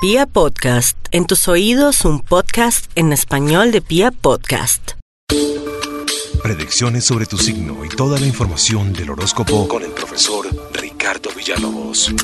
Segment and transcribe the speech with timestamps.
[0.00, 4.92] Pia Podcast, en tus oídos un podcast en español de Pia Podcast.
[6.40, 12.14] Predicciones sobre tu signo y toda la información del horóscopo con el profesor Ricardo Villalobos.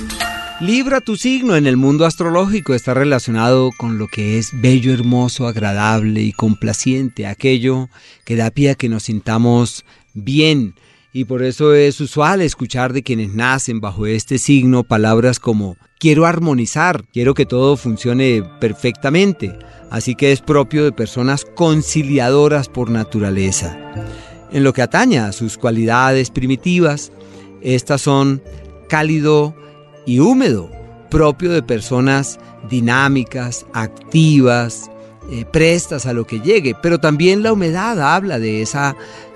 [0.60, 5.48] Libra tu signo en el mundo astrológico está relacionado con lo que es bello, hermoso,
[5.48, 7.88] agradable y complaciente, aquello
[8.24, 10.76] que da pie a que nos sintamos bien,
[11.16, 16.26] y por eso es usual escuchar de quienes nacen bajo este signo palabras como quiero
[16.26, 19.56] armonizar, quiero que todo funcione perfectamente,
[19.92, 23.78] así que es propio de personas conciliadoras por naturaleza.
[24.50, 27.12] En lo que atañe a sus cualidades primitivas,
[27.62, 28.42] estas son
[28.88, 29.54] cálido
[30.06, 30.68] y húmedo,
[31.10, 34.90] propio de personas dinámicas, activas,
[35.30, 38.94] eh, prestas a lo que llegue, pero también la humedad habla de esa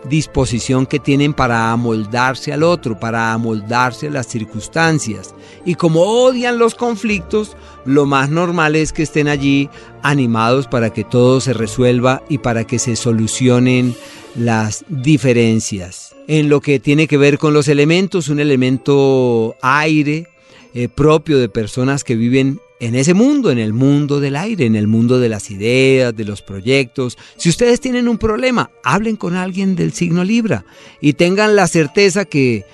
[0.08, 5.34] disposición que tienen para amoldarse al otro, para amoldarse a las circunstancias.
[5.64, 9.70] Y como odian los conflictos, lo más normal es que estén allí
[10.02, 13.94] animados para que todo se resuelva y para que se solucionen
[14.34, 16.14] las diferencias.
[16.26, 20.28] En lo que tiene que ver con los elementos, un elemento aire,
[20.74, 24.76] eh, propio de personas que viven en ese mundo, en el mundo del aire, en
[24.76, 27.18] el mundo de las ideas, de los proyectos.
[27.36, 30.64] Si ustedes tienen un problema, hablen con alguien del signo Libra
[31.00, 32.64] y tengan la certeza que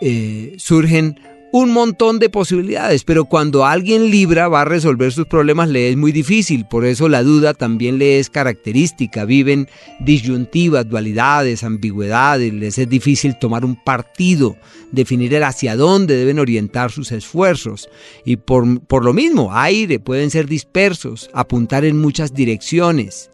[0.00, 1.20] eh, surgen
[1.56, 5.96] un montón de posibilidades, pero cuando alguien libra va a resolver sus problemas le es
[5.96, 9.68] muy difícil, por eso la duda también le es característica, viven
[10.00, 14.56] disyuntivas, dualidades, ambigüedades, les es difícil tomar un partido,
[14.90, 17.88] definir hacia dónde deben orientar sus esfuerzos.
[18.24, 23.30] Y por, por lo mismo, aire, pueden ser dispersos, apuntar en muchas direcciones.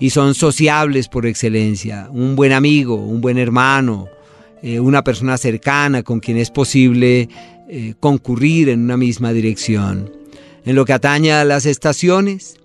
[0.00, 4.08] Y son sociables por excelencia, un buen amigo, un buen hermano,
[4.62, 7.30] eh, una persona cercana con quien es posible
[7.72, 10.10] eh, concurrir en una misma dirección.
[10.64, 12.56] En lo que atañe a las estaciones,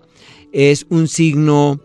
[0.50, 1.80] es un signo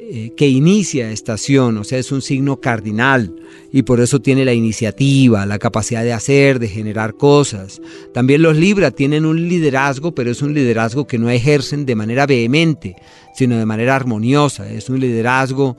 [0.00, 3.34] eh, que inicia estación, o sea, es un signo cardinal
[3.72, 7.82] y por eso tiene la iniciativa, la capacidad de hacer, de generar cosas.
[8.14, 12.24] También los Libra tienen un liderazgo, pero es un liderazgo que no ejercen de manera
[12.24, 12.96] vehemente,
[13.34, 14.70] sino de manera armoniosa.
[14.70, 15.76] Es un liderazgo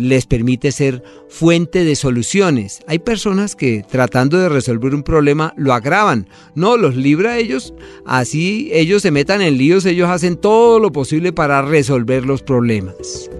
[0.00, 2.80] les permite ser fuente de soluciones.
[2.86, 6.28] Hay personas que tratando de resolver un problema lo agravan.
[6.54, 7.74] No, los libra ellos,
[8.06, 13.30] así ellos se metan en líos, ellos hacen todo lo posible para resolver los problemas.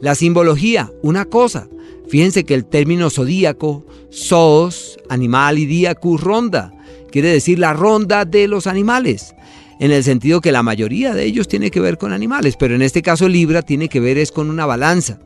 [0.00, 1.68] La simbología, una cosa.
[2.08, 6.72] Fíjense que el término zodíaco, zoos, animal y díaco, ronda,
[7.10, 9.34] quiere decir la ronda de los animales
[9.78, 12.82] en el sentido que la mayoría de ellos tiene que ver con animales, pero en
[12.82, 15.18] este caso Libra tiene que ver es con una balanza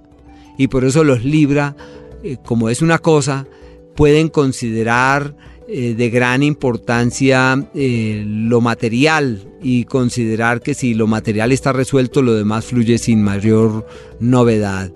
[0.57, 1.77] y por eso los Libra,
[2.23, 3.47] eh, como es una cosa,
[3.97, 5.35] pueden considerar
[5.69, 12.23] eh, de gran importancia eh, lo material y considerar que si lo material está resuelto,
[12.23, 13.87] lo demás fluye sin mayor
[14.19, 14.91] novedad.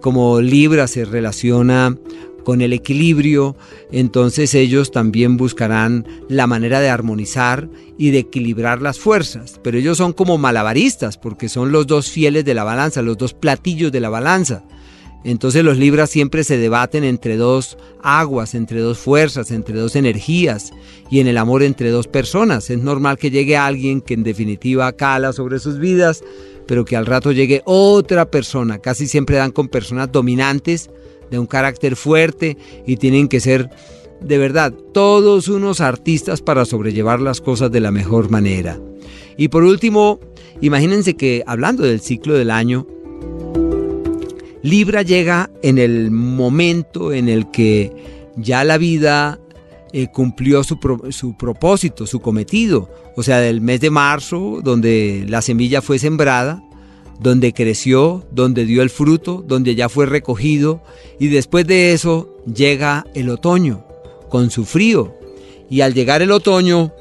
[0.00, 1.96] como Libra se relaciona
[2.44, 3.56] con el equilibrio,
[3.92, 7.68] entonces ellos también buscarán la manera de armonizar
[7.98, 9.60] y de equilibrar las fuerzas.
[9.62, 13.34] Pero ellos son como malabaristas, porque son los dos fieles de la balanza, los dos
[13.34, 14.64] platillos de la balanza.
[15.22, 20.72] Entonces los libras siempre se debaten entre dos aguas, entre dos fuerzas, entre dos energías
[21.10, 22.70] y en el amor entre dos personas.
[22.70, 26.24] Es normal que llegue alguien que en definitiva cala sobre sus vidas,
[26.66, 28.78] pero que al rato llegue otra persona.
[28.78, 30.88] Casi siempre dan con personas dominantes,
[31.30, 33.70] de un carácter fuerte y tienen que ser
[34.20, 38.78] de verdad, todos unos artistas para sobrellevar las cosas de la mejor manera.
[39.36, 40.20] Y por último,
[40.60, 42.86] imagínense que hablando del ciclo del año,
[44.62, 47.92] Libra llega en el momento en el que
[48.36, 49.40] ya la vida
[49.92, 50.78] eh, cumplió su,
[51.10, 52.90] su propósito, su cometido.
[53.16, 56.62] O sea, del mes de marzo, donde la semilla fue sembrada,
[57.20, 60.82] donde creció, donde dio el fruto, donde ya fue recogido,
[61.18, 63.84] y después de eso llega el otoño
[64.30, 65.14] con su frío.
[65.68, 66.92] Y al llegar el otoño,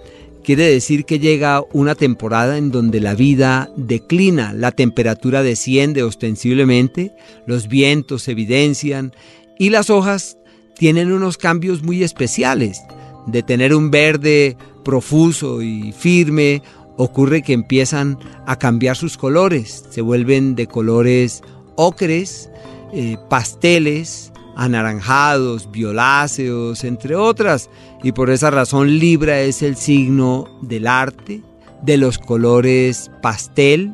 [0.43, 7.13] quiere decir que llega una temporada en donde la vida declina, la temperatura desciende ostensiblemente,
[7.45, 9.13] los vientos se evidencian
[9.57, 10.37] y las hojas
[10.77, 12.81] tienen unos cambios muy especiales.
[13.27, 16.63] De tener un verde profuso y firme,
[17.01, 21.41] ocurre que empiezan a cambiar sus colores, se vuelven de colores
[21.75, 22.49] ocres,
[22.91, 27.69] eh, pasteles, anaranjados, violáceos, entre otras.
[28.03, 31.41] Y por esa razón Libra es el signo del arte,
[31.83, 33.93] de los colores pastel.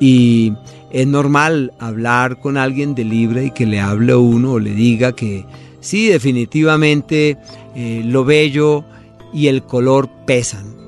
[0.00, 0.54] Y
[0.90, 5.12] es normal hablar con alguien de Libra y que le hable uno o le diga
[5.12, 5.44] que
[5.80, 7.36] sí, definitivamente
[7.74, 8.86] eh, lo bello
[9.34, 10.81] y el color pesan.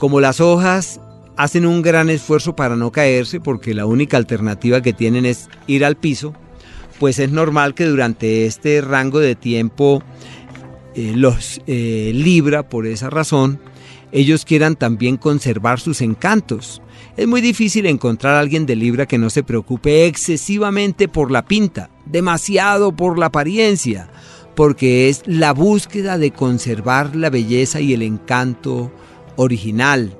[0.00, 0.98] Como las hojas
[1.36, 5.84] hacen un gran esfuerzo para no caerse porque la única alternativa que tienen es ir
[5.84, 6.32] al piso,
[6.98, 10.02] pues es normal que durante este rango de tiempo
[10.94, 13.60] eh, los eh, libra por esa razón,
[14.10, 16.80] ellos quieran también conservar sus encantos.
[17.18, 21.44] Es muy difícil encontrar a alguien de Libra que no se preocupe excesivamente por la
[21.44, 24.08] pinta, demasiado por la apariencia,
[24.56, 28.90] porque es la búsqueda de conservar la belleza y el encanto
[29.40, 30.16] original,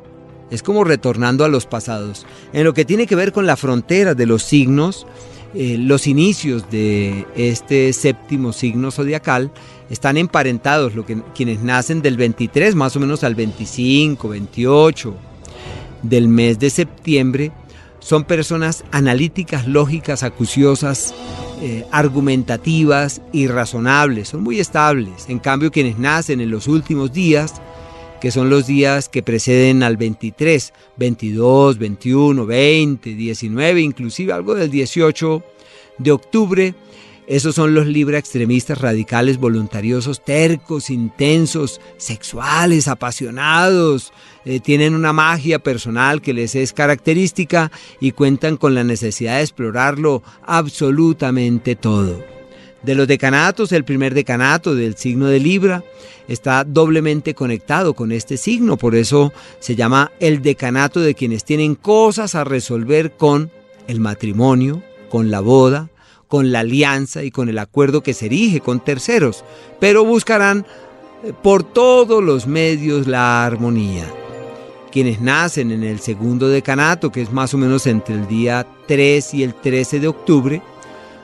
[0.50, 2.26] es como retornando a los pasados.
[2.52, 5.06] En lo que tiene que ver con la frontera de los signos,
[5.54, 9.52] eh, los inicios de este séptimo signo zodiacal
[9.90, 15.14] están emparentados, lo que, quienes nacen del 23 más o menos al 25, 28
[16.02, 17.52] del mes de septiembre,
[17.98, 21.14] son personas analíticas, lógicas, acuciosas,
[21.60, 25.26] eh, argumentativas y razonables, son muy estables.
[25.28, 27.60] En cambio, quienes nacen en los últimos días,
[28.20, 34.70] que son los días que preceden al 23, 22, 21, 20, 19, inclusive algo del
[34.70, 35.42] 18
[35.98, 36.74] de octubre.
[37.26, 44.12] Esos son los Libra extremistas radicales, voluntariosos, tercos, intensos, sexuales, apasionados.
[44.44, 47.70] Eh, tienen una magia personal que les es característica
[48.00, 52.39] y cuentan con la necesidad de explorarlo absolutamente todo.
[52.82, 55.84] De los decanatos, el primer decanato del signo de Libra
[56.28, 61.74] está doblemente conectado con este signo, por eso se llama el decanato de quienes tienen
[61.74, 63.50] cosas a resolver con
[63.86, 65.90] el matrimonio, con la boda,
[66.26, 69.44] con la alianza y con el acuerdo que se erige con terceros,
[69.80, 70.64] pero buscarán
[71.24, 74.06] eh, por todos los medios la armonía.
[74.90, 79.34] Quienes nacen en el segundo decanato, que es más o menos entre el día 3
[79.34, 80.62] y el 13 de octubre,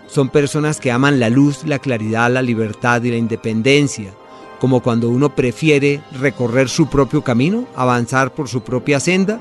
[0.07, 4.15] son personas que aman la luz, la claridad, la libertad y la independencia,
[4.61, 9.41] como cuando uno prefiere recorrer su propio camino, avanzar por su propia senda,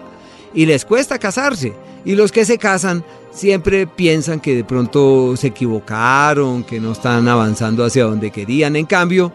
[0.54, 1.74] y les cuesta casarse.
[2.06, 7.28] Y los que se casan siempre piensan que de pronto se equivocaron, que no están
[7.28, 8.76] avanzando hacia donde querían.
[8.76, 9.34] En cambio,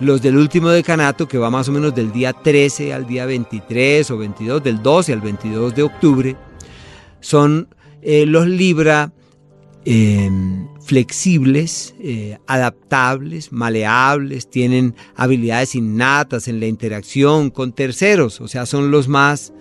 [0.00, 4.10] los del último decanato, que va más o menos del día 13 al día 23
[4.10, 6.36] o 22, del 12 al 22 de octubre,
[7.20, 7.68] son
[8.02, 9.12] eh, los Libra
[9.86, 18.66] Em, flexibles, eh, adaptables, maleables, tienen habilidades innatas en la interacción con terceros, o sea,
[18.66, 19.54] son los más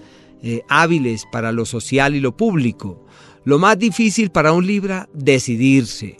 [0.43, 3.05] eh, hábiles para lo social y lo público.
[3.45, 6.17] Lo más difícil para un Libra, decidirse.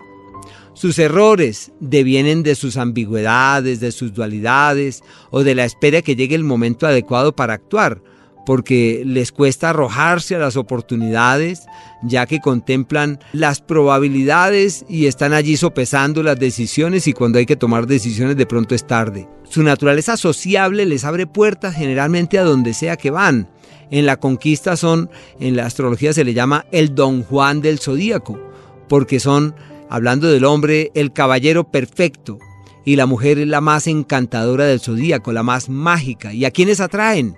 [0.73, 6.35] Sus errores devienen de sus ambigüedades, de sus dualidades o de la espera que llegue
[6.35, 8.01] el momento adecuado para actuar
[8.45, 11.67] porque les cuesta arrojarse a las oportunidades,
[12.01, 17.55] ya que contemplan las probabilidades y están allí sopesando las decisiones y cuando hay que
[17.55, 19.27] tomar decisiones de pronto es tarde.
[19.43, 23.49] Su naturaleza sociable les abre puertas generalmente a donde sea que van.
[23.91, 25.09] En la conquista son,
[25.39, 28.39] en la astrología se le llama el don Juan del zodíaco,
[28.87, 29.55] porque son,
[29.89, 32.37] hablando del hombre, el caballero perfecto,
[32.85, 36.33] y la mujer es la más encantadora del zodíaco, la más mágica.
[36.33, 37.37] ¿Y a quienes atraen?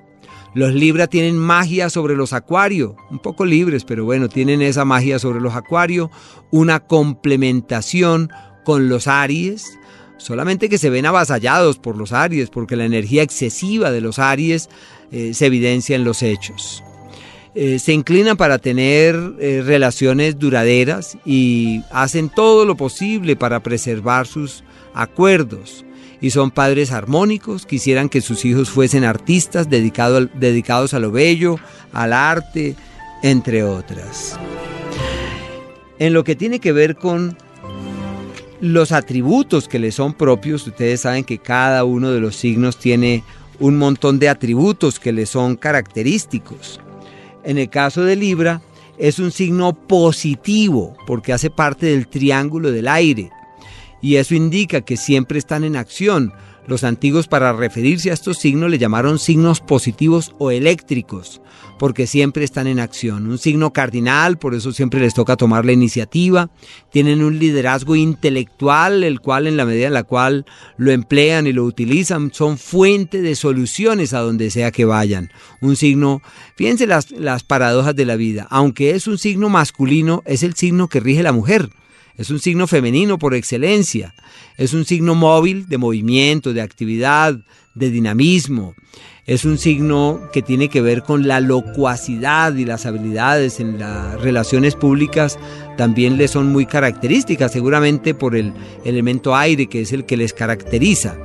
[0.53, 5.17] Los Libra tienen magia sobre los Acuario, un poco libres, pero bueno, tienen esa magia
[5.17, 6.11] sobre los Acuario,
[6.51, 8.29] una complementación
[8.65, 9.79] con los Aries,
[10.17, 14.69] solamente que se ven avasallados por los Aries, porque la energía excesiva de los Aries
[15.11, 16.83] eh, se evidencia en los hechos.
[17.55, 24.27] Eh, se inclinan para tener eh, relaciones duraderas y hacen todo lo posible para preservar
[24.27, 25.85] sus acuerdos
[26.21, 31.57] y son padres armónicos, quisieran que sus hijos fuesen artistas dedicados a lo bello,
[31.91, 32.75] al arte,
[33.23, 34.37] entre otras.
[35.97, 37.35] En lo que tiene que ver con
[38.59, 43.23] los atributos que le son propios, ustedes saben que cada uno de los signos tiene
[43.59, 46.79] un montón de atributos que le son característicos.
[47.43, 48.61] En el caso de Libra,
[48.99, 53.31] es un signo positivo porque hace parte del triángulo del aire
[54.01, 56.33] y eso indica que siempre están en acción.
[56.67, 61.41] Los antiguos para referirse a estos signos le llamaron signos positivos o eléctricos,
[61.79, 63.27] porque siempre están en acción.
[63.27, 66.51] Un signo cardinal, por eso siempre les toca tomar la iniciativa.
[66.91, 70.45] Tienen un liderazgo intelectual, el cual en la medida en la cual
[70.77, 75.31] lo emplean y lo utilizan, son fuente de soluciones a donde sea que vayan.
[75.61, 76.21] Un signo,
[76.55, 80.87] fíjense las, las paradojas de la vida, aunque es un signo masculino, es el signo
[80.87, 81.71] que rige la mujer.
[82.21, 84.13] Es un signo femenino por excelencia.
[84.55, 87.39] Es un signo móvil de movimiento, de actividad,
[87.73, 88.75] de dinamismo.
[89.25, 94.21] Es un signo que tiene que ver con la locuacidad y las habilidades en las
[94.21, 95.39] relaciones públicas
[95.77, 98.53] también le son muy características, seguramente por el
[98.85, 101.17] elemento aire que es el que les caracteriza.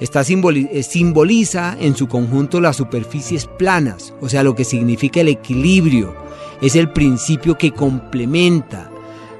[0.00, 5.28] Está eh, simboliza en su conjunto las superficies planas, o sea, lo que significa el
[5.28, 6.16] equilibrio.
[6.62, 8.91] Es el principio que complementa.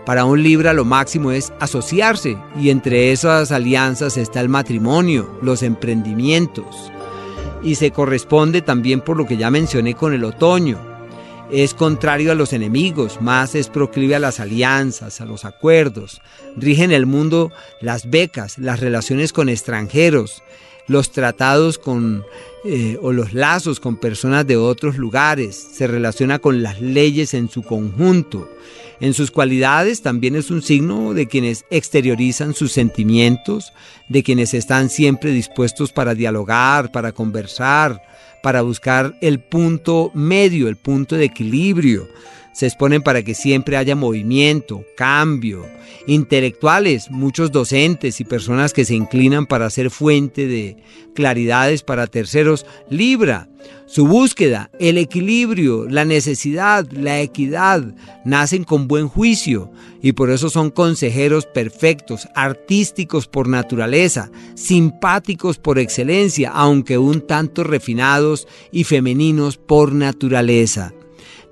[0.07, 5.63] Para un Libra lo máximo es asociarse y entre esas alianzas está el matrimonio, los
[5.63, 6.91] emprendimientos.
[7.63, 10.93] Y se corresponde también por lo que ya mencioné con el otoño,
[11.53, 16.23] es contrario a los enemigos, más es proclive a las alianzas, a los acuerdos.
[16.57, 20.43] Rige en el mundo las becas, las relaciones con extranjeros,
[20.87, 22.25] los tratados con
[22.65, 27.49] eh, o los lazos con personas de otros lugares, se relaciona con las leyes en
[27.49, 28.49] su conjunto.
[29.01, 33.73] En sus cualidades también es un signo de quienes exteriorizan sus sentimientos,
[34.09, 38.01] de quienes están siempre dispuestos para dialogar, para conversar,
[38.45, 42.07] para buscar el punto medio, el punto de equilibrio.
[42.53, 45.67] Se exponen para que siempre haya movimiento, cambio.
[46.07, 50.77] Intelectuales, muchos docentes y personas que se inclinan para ser fuente de
[51.15, 53.49] claridades para terceros, Libra.
[53.87, 57.95] Su búsqueda, el equilibrio, la necesidad, la equidad,
[58.25, 59.71] nacen con buen juicio
[60.03, 67.65] y por eso son consejeros perfectos, artísticos por naturaleza, simpáticos por excelencia, aunque un tanto
[67.65, 70.93] refinados y femeninos por naturaleza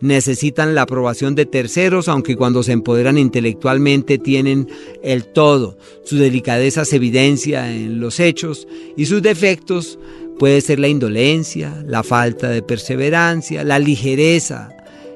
[0.01, 4.69] necesitan la aprobación de terceros, aunque cuando se empoderan intelectualmente tienen
[5.03, 5.77] el todo.
[6.05, 8.67] Su delicadeza se evidencia en los hechos
[8.97, 9.99] y sus defectos
[10.39, 14.71] puede ser la indolencia, la falta de perseverancia, la ligereza,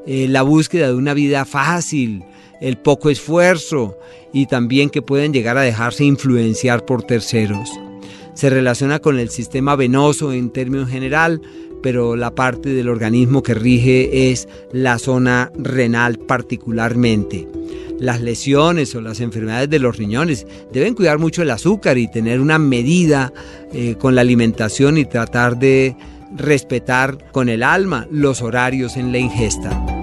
[0.07, 2.23] eh, la búsqueda de una vida fácil,
[2.61, 3.99] el poco esfuerzo
[4.35, 7.71] y también que pueden llegar a dejarse influenciar por terceros.
[8.35, 11.41] Se relaciona con el sistema venoso en términos general,
[11.85, 17.47] pero la parte del organismo que rige es la zona renal particularmente.
[18.01, 22.41] Las lesiones o las enfermedades de los riñones deben cuidar mucho el azúcar y tener
[22.41, 23.35] una medida
[23.75, 25.95] eh, con la alimentación y tratar de
[26.35, 29.94] respetar con el alma los horarios en la ingesta.